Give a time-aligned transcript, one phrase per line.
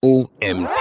[0.00, 0.80] OMT.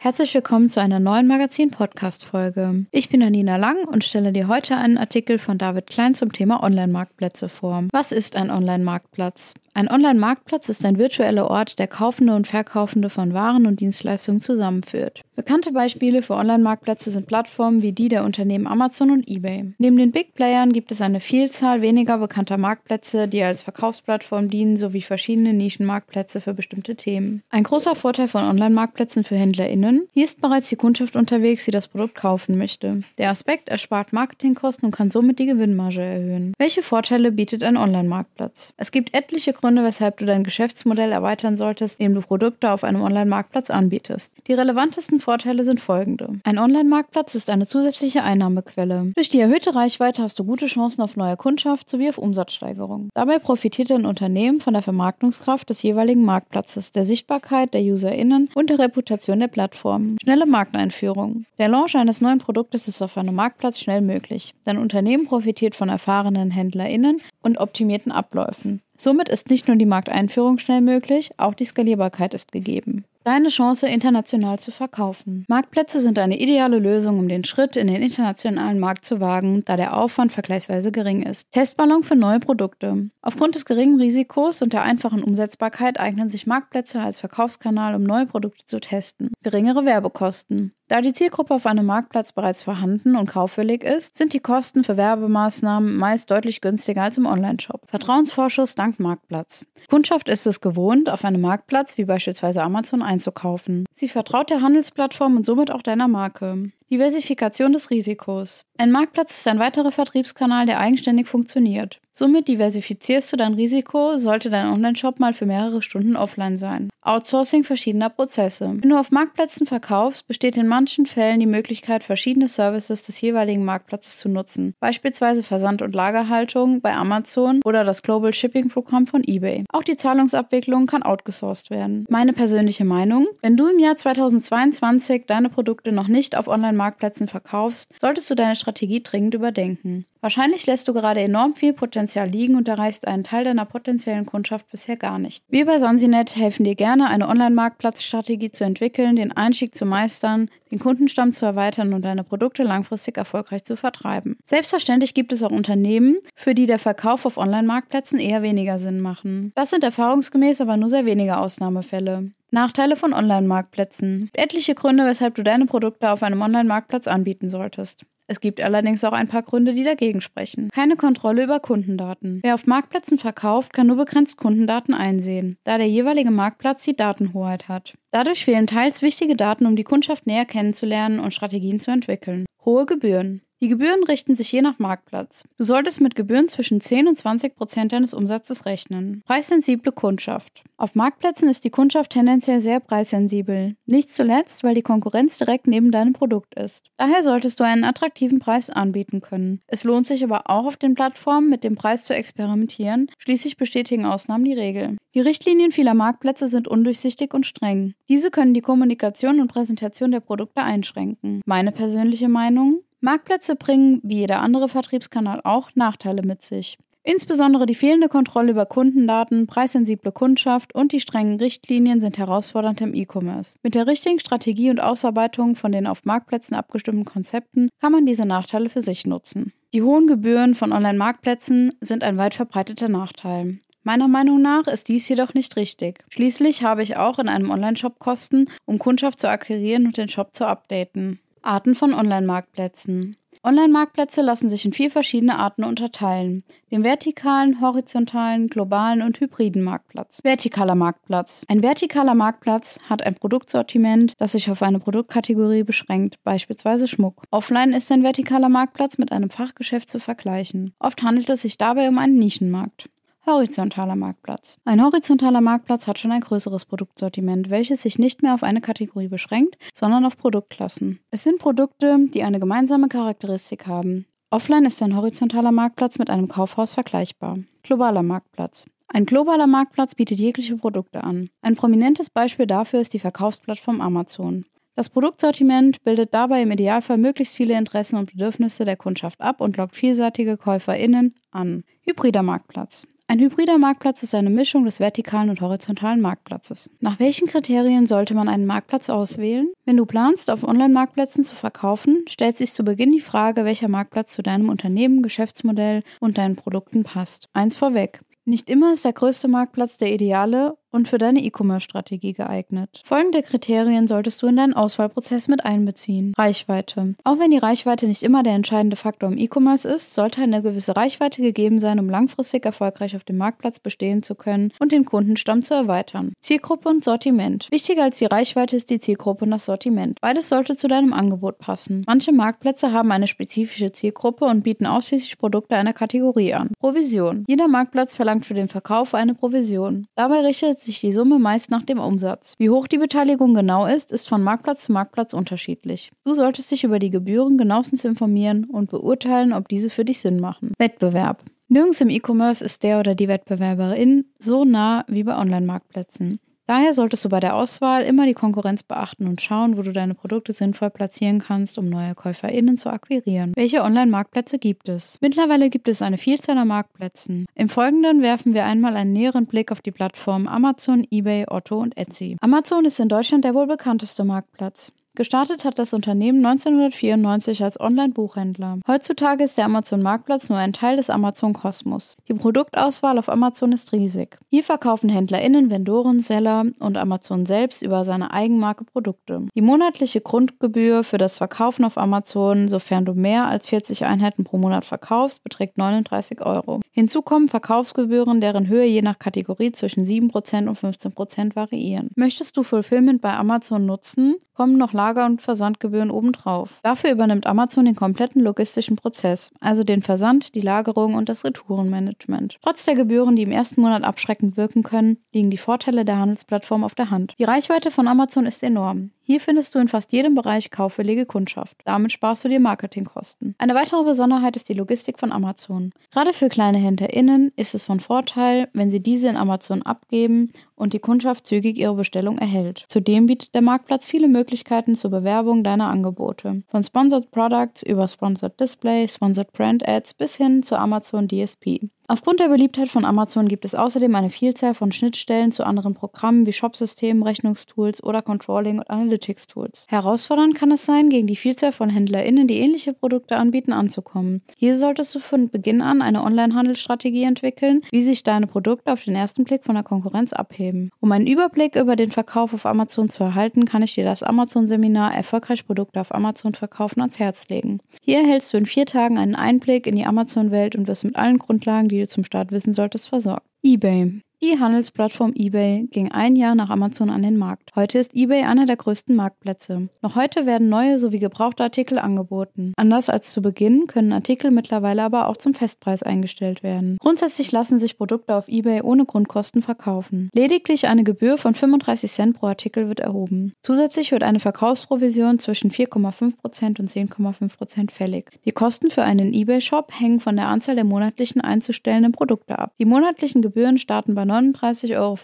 [0.00, 2.86] Herzlich willkommen zu einer neuen Magazin-Podcast-Folge.
[2.90, 6.64] Ich bin Anina Lang und stelle dir heute einen Artikel von David Klein zum Thema
[6.64, 7.84] Online-Marktplätze vor.
[7.92, 9.54] Was ist ein Online-Marktplatz?
[9.72, 15.22] Ein Online-Marktplatz ist ein virtueller Ort, der Kaufende und Verkaufende von Waren und Dienstleistungen zusammenführt.
[15.36, 19.66] Bekannte Beispiele für Online-Marktplätze sind Plattformen wie die der Unternehmen Amazon und eBay.
[19.76, 24.78] Neben den Big Playern gibt es eine Vielzahl weniger bekannter Marktplätze, die als Verkaufsplattform dienen,
[24.78, 27.42] sowie verschiedene Nischenmarktplätze für bestimmte Themen.
[27.50, 31.88] Ein großer Vorteil von Online-Marktplätzen für HändlerInnen, hier ist bereits die Kundschaft unterwegs, die das
[31.88, 33.02] Produkt kaufen möchte.
[33.18, 36.54] Der Aspekt erspart Marketingkosten und kann somit die Gewinnmarge erhöhen.
[36.56, 38.72] Welche Vorteile bietet ein Online-Marktplatz?
[38.78, 43.02] Es gibt etliche Gründe, weshalb du dein Geschäftsmodell erweitern solltest, indem du Produkte auf einem
[43.02, 44.32] Online-Marktplatz anbietest.
[44.46, 46.38] Die relevantesten Vorteile sind folgende.
[46.44, 49.10] Ein Online-Marktplatz ist eine zusätzliche Einnahmequelle.
[49.16, 53.08] Durch die erhöhte Reichweite hast du gute Chancen auf neue Kundschaft sowie auf Umsatzsteigerung.
[53.12, 58.70] Dabei profitiert dein Unternehmen von der Vermarktungskraft des jeweiligen Marktplatzes, der Sichtbarkeit der UserInnen und
[58.70, 60.14] der Reputation der Plattform.
[60.22, 61.44] Schnelle Markteinführung.
[61.58, 64.54] Der Launch eines neuen Produktes ist auf einem Marktplatz schnell möglich.
[64.64, 68.80] Dein Unternehmen profitiert von erfahrenen HändlerInnen und optimierten Abläufen.
[68.96, 73.04] Somit ist nicht nur die Markteinführung schnell möglich, auch die Skalierbarkeit ist gegeben.
[73.26, 75.44] Deine Chance, international zu verkaufen.
[75.48, 79.76] Marktplätze sind eine ideale Lösung, um den Schritt in den internationalen Markt zu wagen, da
[79.76, 81.50] der Aufwand vergleichsweise gering ist.
[81.50, 83.10] Testballon für neue Produkte.
[83.22, 88.26] Aufgrund des geringen Risikos und der einfachen Umsetzbarkeit eignen sich Marktplätze als Verkaufskanal, um neue
[88.26, 89.32] Produkte zu testen.
[89.42, 90.75] Geringere Werbekosten.
[90.88, 94.96] Da die Zielgruppe auf einem Marktplatz bereits vorhanden und kauffällig ist, sind die Kosten für
[94.96, 97.80] Werbemaßnahmen meist deutlich günstiger als im Onlineshop.
[97.88, 99.66] Vertrauensvorschuss dank Marktplatz.
[99.88, 103.84] Kundschaft ist es gewohnt, auf einem Marktplatz wie beispielsweise Amazon einzukaufen.
[103.92, 106.70] Sie vertraut der Handelsplattform und somit auch deiner Marke.
[106.90, 108.64] Diversifikation des Risikos.
[108.78, 112.00] Ein Marktplatz ist ein weiterer Vertriebskanal, der eigenständig funktioniert.
[112.12, 116.88] Somit diversifizierst du dein Risiko, sollte dein Onlineshop mal für mehrere Stunden offline sein.
[117.02, 118.74] Outsourcing verschiedener Prozesse.
[118.80, 123.64] Wenn du auf Marktplätzen verkaufst, besteht in manchen Fällen die Möglichkeit, verschiedene Services des jeweiligen
[123.64, 129.22] Marktplatzes zu nutzen, beispielsweise Versand- und Lagerhaltung bei Amazon oder das Global Shipping Programm von
[129.22, 129.64] eBay.
[129.70, 132.06] Auch die Zahlungsabwicklung kann outgesourced werden.
[132.08, 137.92] Meine persönliche Meinung, wenn du im Jahr 2022 deine Produkte noch nicht auf Online-Marktplätzen verkaufst,
[138.00, 140.06] solltest du deine Strategie dringend überdenken.
[140.26, 144.68] Wahrscheinlich lässt du gerade enorm viel Potenzial liegen und erreichst einen Teil deiner potenziellen Kundschaft
[144.72, 145.44] bisher gar nicht.
[145.48, 150.80] Wir bei Sansinet helfen dir gerne, eine Online-Marktplatzstrategie zu entwickeln, den Einstieg zu meistern, den
[150.80, 154.36] Kundenstamm zu erweitern und deine Produkte langfristig erfolgreich zu vertreiben.
[154.42, 159.52] Selbstverständlich gibt es auch Unternehmen, für die der Verkauf auf Online-Marktplätzen eher weniger Sinn machen.
[159.54, 162.32] Das sind erfahrungsgemäß aber nur sehr wenige Ausnahmefälle.
[162.50, 164.30] Nachteile von Online-Marktplätzen.
[164.32, 168.06] Etliche Gründe, weshalb du deine Produkte auf einem Online-Marktplatz anbieten solltest.
[168.28, 170.68] Es gibt allerdings auch ein paar Gründe, die dagegen sprechen.
[170.72, 172.40] Keine Kontrolle über Kundendaten.
[172.42, 177.68] Wer auf Marktplätzen verkauft, kann nur begrenzt Kundendaten einsehen, da der jeweilige Marktplatz die Datenhoheit
[177.68, 177.94] hat.
[178.10, 182.46] Dadurch fehlen teils wichtige Daten, um die Kundschaft näher kennenzulernen und Strategien zu entwickeln.
[182.66, 183.42] Hohe Gebühren.
[183.62, 185.44] Die Gebühren richten sich je nach Marktplatz.
[185.56, 189.22] Du solltest mit Gebühren zwischen 10 und 20 Prozent deines Umsatzes rechnen.
[189.24, 190.64] Preissensible Kundschaft.
[190.76, 193.76] Auf Marktplätzen ist die Kundschaft tendenziell sehr preissensibel.
[193.86, 196.84] Nicht zuletzt, weil die Konkurrenz direkt neben deinem Produkt ist.
[196.98, 199.62] Daher solltest du einen attraktiven Preis anbieten können.
[199.68, 203.10] Es lohnt sich aber auch auf den Plattformen mit dem Preis zu experimentieren.
[203.16, 204.96] Schließlich bestätigen Ausnahmen die Regel.
[205.14, 207.94] Die Richtlinien vieler Marktplätze sind undurchsichtig und streng.
[208.10, 211.40] Diese können die Kommunikation und Präsentation der Produkte einschränken.
[211.46, 212.82] Meine persönliche Meinung?
[213.00, 216.78] Marktplätze bringen, wie jeder andere Vertriebskanal auch, Nachteile mit sich.
[217.02, 222.94] Insbesondere die fehlende Kontrolle über Kundendaten, preissensible Kundschaft und die strengen Richtlinien sind herausfordernd im
[222.94, 223.56] E-Commerce.
[223.62, 228.24] Mit der richtigen Strategie und Ausarbeitung von den auf Marktplätzen abgestimmten Konzepten kann man diese
[228.24, 229.52] Nachteile für sich nutzen.
[229.74, 233.58] Die hohen Gebühren von Online-Marktplätzen sind ein weit verbreiteter Nachteil.
[233.84, 236.02] Meiner Meinung nach ist dies jedoch nicht richtig.
[236.08, 240.34] Schließlich habe ich auch in einem Online-Shop Kosten, um Kundschaft zu akquirieren und den Shop
[240.34, 241.20] zu updaten.
[241.46, 243.16] Arten von Online-Marktplätzen.
[243.46, 246.42] Online-Marktplätze lassen sich in vier verschiedene Arten unterteilen:
[246.72, 250.20] den vertikalen, horizontalen, globalen und hybriden Marktplatz.
[250.22, 251.44] Vertikaler Marktplatz.
[251.46, 257.22] Ein vertikaler Marktplatz hat ein Produktsortiment, das sich auf eine Produktkategorie beschränkt, beispielsweise Schmuck.
[257.30, 260.74] Offline ist ein vertikaler Marktplatz mit einem Fachgeschäft zu vergleichen.
[260.80, 262.90] Oft handelt es sich dabei um einen Nischenmarkt.
[263.26, 264.56] Horizontaler Marktplatz.
[264.64, 269.08] Ein horizontaler Marktplatz hat schon ein größeres Produktsortiment, welches sich nicht mehr auf eine Kategorie
[269.08, 271.00] beschränkt, sondern auf Produktklassen.
[271.10, 274.06] Es sind Produkte, die eine gemeinsame Charakteristik haben.
[274.30, 277.38] Offline ist ein horizontaler Marktplatz mit einem Kaufhaus vergleichbar.
[277.64, 278.64] Globaler Marktplatz.
[278.86, 281.28] Ein globaler Marktplatz bietet jegliche Produkte an.
[281.42, 284.44] Ein prominentes Beispiel dafür ist die Verkaufsplattform Amazon.
[284.76, 289.56] Das Produktsortiment bildet dabei im Idealfall möglichst viele Interessen und Bedürfnisse der Kundschaft ab und
[289.56, 291.64] lockt vielseitige KäuferInnen an.
[291.80, 292.86] Hybrider Marktplatz.
[293.08, 296.72] Ein hybrider Marktplatz ist eine Mischung des vertikalen und horizontalen Marktplatzes.
[296.80, 299.48] Nach welchen Kriterien sollte man einen Marktplatz auswählen?
[299.64, 304.12] Wenn du planst, auf Online-Marktplätzen zu verkaufen, stellt sich zu Beginn die Frage, welcher Marktplatz
[304.12, 307.28] zu deinem Unternehmen, Geschäftsmodell und deinen Produkten passt.
[307.32, 308.00] Eins vorweg.
[308.24, 312.82] Nicht immer ist der größte Marktplatz der ideale und für deine E-Commerce-Strategie geeignet.
[312.84, 316.12] Folgende Kriterien solltest du in deinen Auswahlprozess mit einbeziehen.
[316.16, 316.94] Reichweite.
[317.02, 320.76] Auch wenn die Reichweite nicht immer der entscheidende Faktor im E-Commerce ist, sollte eine gewisse
[320.76, 325.42] Reichweite gegeben sein, um langfristig erfolgreich auf dem Marktplatz bestehen zu können und den Kundenstamm
[325.42, 326.12] zu erweitern.
[326.20, 327.48] Zielgruppe und Sortiment.
[327.50, 330.00] Wichtiger als die Reichweite ist die Zielgruppe und das Sortiment.
[330.00, 331.84] Beides sollte zu deinem Angebot passen.
[331.86, 336.50] Manche Marktplätze haben eine spezifische Zielgruppe und bieten ausschließlich Produkte einer Kategorie an.
[336.60, 337.24] Provision.
[337.26, 339.86] Jeder Marktplatz verlangt für den Verkauf eine Provision.
[339.94, 342.34] Dabei richtet sich die Summe meist nach dem Umsatz.
[342.38, 345.90] Wie hoch die Beteiligung genau ist, ist von Marktplatz zu Marktplatz unterschiedlich.
[346.04, 350.20] Du solltest dich über die Gebühren genauestens informieren und beurteilen, ob diese für dich Sinn
[350.20, 350.52] machen.
[350.58, 351.22] Wettbewerb.
[351.48, 356.18] Nirgends im E-Commerce ist der oder die Wettbewerberin so nah wie bei Online-Marktplätzen.
[356.46, 359.94] Daher solltest du bei der Auswahl immer die Konkurrenz beachten und schauen, wo du deine
[359.94, 363.32] Produkte sinnvoll platzieren kannst, um neue KäuferInnen zu akquirieren.
[363.34, 364.98] Welche Online-Marktplätze gibt es?
[365.00, 367.26] Mittlerweile gibt es eine Vielzahl an Marktplätzen.
[367.34, 371.76] Im Folgenden werfen wir einmal einen näheren Blick auf die Plattformen Amazon, eBay, Otto und
[371.76, 372.16] Etsy.
[372.20, 374.72] Amazon ist in Deutschland der wohl bekannteste Marktplatz.
[374.96, 378.60] Gestartet hat das Unternehmen 1994 als Online-Buchhändler.
[378.66, 381.98] Heutzutage ist der Amazon-Marktplatz nur ein Teil des Amazon-Kosmos.
[382.08, 384.18] Die Produktauswahl auf Amazon ist riesig.
[384.30, 389.26] Hier verkaufen HändlerInnen, Vendoren, Seller und Amazon selbst über seine Eigenmarke Produkte.
[389.34, 394.38] Die monatliche Grundgebühr für das Verkaufen auf Amazon, sofern du mehr als 40 Einheiten pro
[394.38, 396.60] Monat verkaufst, beträgt 39 Euro.
[396.70, 401.90] Hinzu kommen Verkaufsgebühren, deren Höhe je nach Kategorie zwischen 7% und 15% variieren.
[401.96, 406.60] Möchtest du Fulfillment bei Amazon nutzen, kommen noch Lager- und Versandgebühren obendrauf.
[406.62, 412.38] Dafür übernimmt Amazon den kompletten logistischen Prozess, also den Versand, die Lagerung und das Retourenmanagement.
[412.40, 416.62] Trotz der Gebühren, die im ersten Monat abschreckend wirken können, liegen die Vorteile der Handelsplattform
[416.62, 417.14] auf der Hand.
[417.18, 418.92] Die Reichweite von Amazon ist enorm.
[419.08, 421.56] Hier findest du in fast jedem Bereich kaufwillige Kundschaft.
[421.64, 423.36] Damit sparst du dir Marketingkosten.
[423.38, 425.70] Eine weitere Besonderheit ist die Logistik von Amazon.
[425.92, 430.72] Gerade für kleine HändlerInnen ist es von Vorteil, wenn sie diese in Amazon abgeben und
[430.72, 432.64] die Kundschaft zügig ihre Bestellung erhält.
[432.66, 436.42] Zudem bietet der Marktplatz viele Möglichkeiten zur Bewerbung deiner Angebote.
[436.48, 441.70] Von Sponsored Products über Sponsored Display, Sponsored Brand Ads bis hin zu Amazon DSP.
[441.88, 446.26] Aufgrund der Beliebtheit von Amazon gibt es außerdem eine Vielzahl von Schnittstellen zu anderen Programmen
[446.26, 449.66] wie Shopsystemen, Rechnungstools oder Controlling- und Analytics-Tools.
[449.68, 454.22] Herausfordernd kann es sein, gegen die Vielzahl von HändlerInnen, die ähnliche Produkte anbieten, anzukommen.
[454.36, 458.96] Hier solltest du von Beginn an eine Online-Handelsstrategie entwickeln, wie sich deine Produkte auf den
[458.96, 460.70] ersten Blick von der Konkurrenz abheben.
[460.80, 464.92] Um einen Überblick über den Verkauf auf Amazon zu erhalten, kann ich dir das Amazon-Seminar
[464.92, 467.60] Erfolgreich Produkte auf Amazon verkaufen ans Herz legen.
[467.80, 471.20] Hier erhältst du in vier Tagen einen Einblick in die Amazon-Welt und wirst mit allen
[471.20, 473.26] Grundlagen, die die du zum Start wissen solltest, versorgt.
[473.42, 474.00] eBay.
[474.22, 477.50] Die Handelsplattform eBay ging ein Jahr nach Amazon an den Markt.
[477.54, 479.68] Heute ist eBay einer der größten Marktplätze.
[479.82, 482.54] Noch heute werden neue sowie gebrauchte Artikel angeboten.
[482.56, 486.78] Anders als zu Beginn können Artikel mittlerweile aber auch zum Festpreis eingestellt werden.
[486.80, 490.08] Grundsätzlich lassen sich Produkte auf eBay ohne Grundkosten verkaufen.
[490.14, 493.34] Lediglich eine Gebühr von 35 Cent pro Artikel wird erhoben.
[493.42, 498.12] Zusätzlich wird eine Verkaufsprovision zwischen 4,5% und 10,5% fällig.
[498.24, 502.54] Die Kosten für einen eBay-Shop hängen von der Anzahl der monatlichen einzustellenden Produkte ab.
[502.58, 504.96] Die monatlichen Gebühren starten bei 39,95 Euro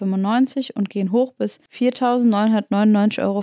[0.79, 3.43] und gehen hoch bis 4.999,95 Euro.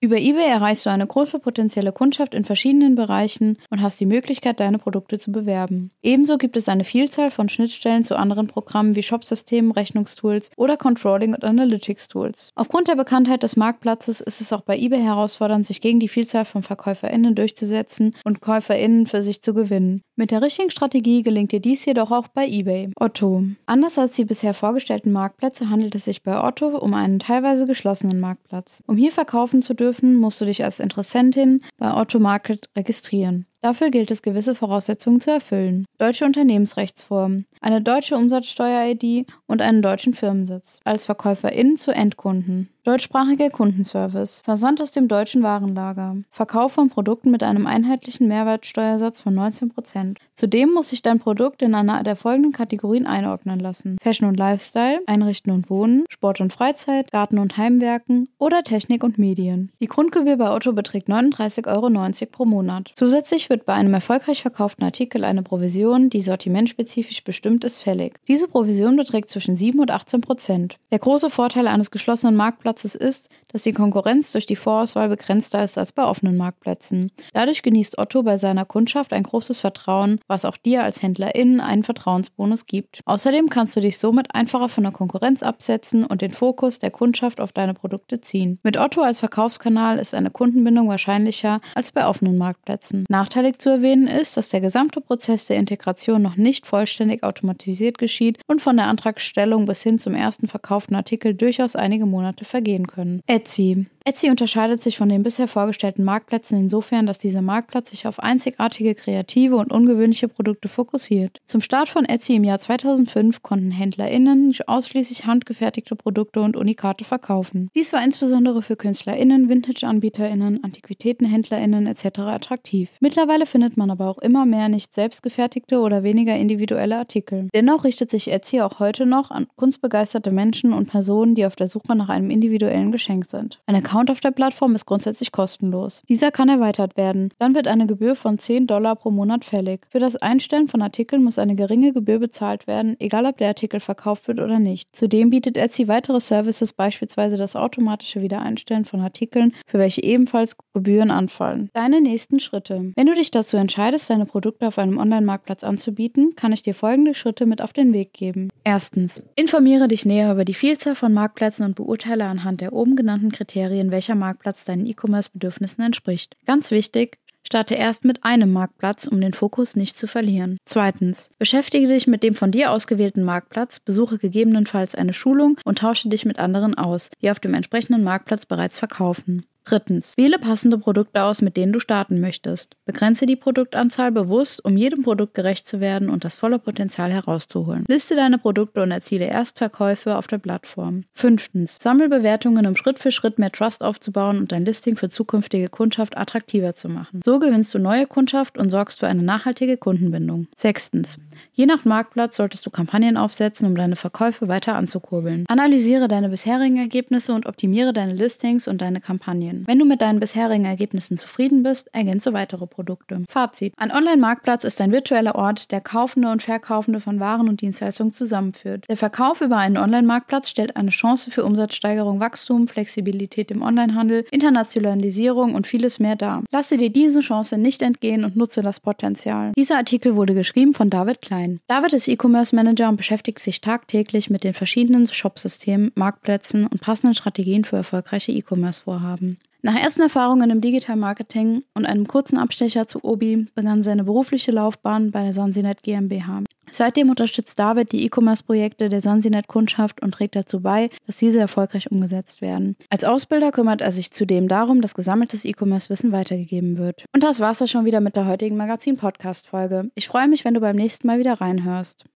[0.00, 4.60] Über eBay erreichst du eine große potenzielle Kundschaft in verschiedenen Bereichen und hast die Möglichkeit,
[4.60, 5.90] deine Produkte zu bewerben.
[6.02, 11.34] Ebenso gibt es eine Vielzahl von Schnittstellen zu anderen Programmen wie Shopsystemen, Rechnungstools oder Controlling-
[11.34, 12.52] und Analytics-Tools.
[12.54, 16.44] Aufgrund der Bekanntheit des Marktplatzes ist es auch bei eBay herausfordernd, sich gegen die Vielzahl
[16.44, 20.02] von VerkäuferInnen durchzusetzen und KäuferInnen für sich zu gewinnen.
[20.20, 22.90] Mit der richtigen Strategie gelingt dir dies jedoch auch bei eBay.
[22.96, 23.42] Otto.
[23.64, 28.20] Anders als die bisher vorgestellten Marktplätze handelt es sich bei Otto um einen teilweise geschlossenen
[28.20, 28.82] Marktplatz.
[28.86, 33.46] Um hier verkaufen zu dürfen, musst du dich als Interessentin bei Otto Market registrieren.
[33.62, 35.84] Dafür gilt es, gewisse Voraussetzungen zu erfüllen.
[35.98, 40.80] Deutsche Unternehmensrechtsform, eine deutsche Umsatzsteuer-ID und einen deutschen Firmensitz.
[40.84, 42.70] Als Verkäuferin zu Endkunden.
[42.84, 44.40] Deutschsprachiger Kundenservice.
[44.42, 46.16] Versand aus dem deutschen Warenlager.
[46.30, 50.16] Verkauf von Produkten mit einem einheitlichen Mehrwertsteuersatz von 19%.
[50.34, 53.98] Zudem muss sich dein Produkt in einer der folgenden Kategorien einordnen lassen.
[54.00, 59.18] Fashion und Lifestyle, Einrichten und Wohnen, Sport und Freizeit, Garten und Heimwerken oder Technik und
[59.18, 59.70] Medien.
[59.82, 62.92] Die Grundgebühr bei Otto beträgt 39,90 Euro pro Monat.
[62.94, 68.18] Zusätzlich wird bei einem erfolgreich verkauften Artikel eine Provision, die sortimentspezifisch bestimmt ist, fällig.
[68.28, 70.78] Diese Provision beträgt zwischen 7 und 18 Prozent.
[70.90, 75.76] Der große Vorteil eines geschlossenen Marktplatzes ist, dass die Konkurrenz durch die Vorauswahl begrenzter ist
[75.76, 77.10] als bei offenen Marktplätzen.
[77.32, 81.82] Dadurch genießt Otto bei seiner Kundschaft ein großes Vertrauen, was auch dir als HändlerInnen einen
[81.82, 83.00] Vertrauensbonus gibt.
[83.04, 87.40] Außerdem kannst du dich somit einfacher von der Konkurrenz absetzen und den Fokus der Kundschaft
[87.40, 88.58] auf deine Produkte ziehen.
[88.62, 93.04] Mit Otto als Verkaufskanal ist eine Kundenbindung wahrscheinlicher als bei offenen Marktplätzen.
[93.40, 98.38] Nachteilig zu erwähnen ist, dass der gesamte Prozess der Integration noch nicht vollständig automatisiert geschieht
[98.46, 103.22] und von der Antragstellung bis hin zum ersten verkauften Artikel durchaus einige Monate vergehen können.
[103.26, 103.86] Etsy.
[104.04, 108.94] Etsy unterscheidet sich von den bisher vorgestellten Marktplätzen insofern, dass dieser Marktplatz sich auf einzigartige,
[108.94, 111.38] kreative und ungewöhnliche Produkte fokussiert.
[111.44, 117.68] Zum Start von Etsy im Jahr 2005 konnten HändlerInnen ausschließlich handgefertigte Produkte und Unikate verkaufen.
[117.74, 122.20] Dies war insbesondere für KünstlerInnen, Vintage-AnbieterInnen, AntiquitätenhändlerInnen etc.
[122.20, 122.88] attraktiv.
[123.00, 127.48] Mittlerweile findet man aber auch immer mehr nicht selbstgefertigte oder weniger individuelle Artikel.
[127.54, 131.68] Dennoch richtet sich Etsy auch heute noch an kunstbegeisterte Menschen und Personen, die auf der
[131.68, 133.60] Suche nach einem individuellen Geschenk sind.
[133.66, 136.04] Eine Account auf der Plattform ist grundsätzlich kostenlos.
[136.08, 137.30] Dieser kann erweitert werden.
[137.40, 139.80] Dann wird eine Gebühr von 10 Dollar pro Monat fällig.
[139.90, 143.80] Für das Einstellen von Artikeln muss eine geringe Gebühr bezahlt werden, egal ob der Artikel
[143.80, 144.94] verkauft wird oder nicht.
[144.94, 151.10] Zudem bietet Etsy weitere Services, beispielsweise das automatische Wiedereinstellen von Artikeln, für welche ebenfalls Gebühren
[151.10, 151.68] anfallen.
[151.72, 152.92] Deine nächsten Schritte.
[152.94, 157.14] Wenn du dich dazu entscheidest, deine Produkte auf einem Online-Marktplatz anzubieten, kann ich dir folgende
[157.14, 158.50] Schritte mit auf den Weg geben.
[158.62, 159.20] Erstens.
[159.34, 163.79] Informiere dich näher über die Vielzahl von Marktplätzen und beurteile anhand der oben genannten Kriterien
[163.80, 166.36] Kriterien, welcher Marktplatz deinen E-Commerce-Bedürfnissen entspricht.
[166.46, 170.58] Ganz wichtig, Starte erst mit einem Marktplatz, um den Fokus nicht zu verlieren.
[170.66, 176.10] Zweitens, beschäftige dich mit dem von dir ausgewählten Marktplatz, besuche gegebenenfalls eine Schulung und tausche
[176.10, 179.46] dich mit anderen aus, die auf dem entsprechenden Marktplatz bereits verkaufen.
[179.70, 180.14] Drittens.
[180.16, 182.74] Wähle passende Produkte aus, mit denen du starten möchtest.
[182.86, 187.84] Begrenze die Produktanzahl bewusst, um jedem Produkt gerecht zu werden und das volle Potenzial herauszuholen.
[187.86, 191.04] Liste deine Produkte und erziele Erstverkäufe auf der Plattform.
[191.14, 191.78] Fünftens.
[191.80, 196.16] Sammel Bewertungen, um Schritt für Schritt mehr Trust aufzubauen und dein Listing für zukünftige Kundschaft
[196.16, 197.20] attraktiver zu machen.
[197.24, 200.48] So gewinnst du neue Kundschaft und sorgst für eine nachhaltige Kundenbindung.
[200.56, 201.20] Sechstens.
[201.52, 205.44] Je nach Marktplatz solltest du Kampagnen aufsetzen, um deine Verkäufe weiter anzukurbeln.
[205.46, 209.59] Analysiere deine bisherigen Ergebnisse und optimiere deine Listings und deine Kampagnen.
[209.66, 213.22] Wenn du mit deinen bisherigen Ergebnissen zufrieden bist, ergänze weitere Produkte.
[213.28, 213.74] Fazit.
[213.76, 218.86] Ein Online-Marktplatz ist ein virtueller Ort, der Kaufende und Verkaufende von Waren und Dienstleistungen zusammenführt.
[218.88, 225.54] Der Verkauf über einen Online-Marktplatz stellt eine Chance für Umsatzsteigerung, Wachstum, Flexibilität im Onlinehandel, Internationalisierung
[225.54, 226.42] und vieles mehr dar.
[226.50, 229.52] Lasse dir diese Chance nicht entgehen und nutze das Potenzial.
[229.56, 231.60] Dieser Artikel wurde geschrieben von David Klein.
[231.66, 237.14] David ist E-Commerce Manager und beschäftigt sich tagtäglich mit den verschiedenen Shopsystemen, Marktplätzen und passenden
[237.14, 239.38] Strategien für erfolgreiche E-Commerce-Vorhaben.
[239.62, 244.52] Nach ersten Erfahrungen im Digital Marketing und einem kurzen Abstecher zu Obi begann seine berufliche
[244.52, 246.44] Laufbahn bei der Sansinet GmbH.
[246.70, 252.40] Seitdem unterstützt David die E-Commerce-Projekte der Sansinet-Kundschaft und trägt dazu bei, dass diese erfolgreich umgesetzt
[252.40, 252.76] werden.
[252.88, 257.04] Als Ausbilder kümmert er sich zudem darum, dass gesammeltes E-Commerce-Wissen weitergegeben wird.
[257.12, 259.90] Und das war's auch schon wieder mit der heutigen Magazin-Podcast-Folge.
[259.94, 262.04] Ich freue mich, wenn du beim nächsten Mal wieder reinhörst.